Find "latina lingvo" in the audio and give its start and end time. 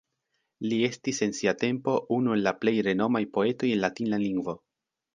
3.89-4.61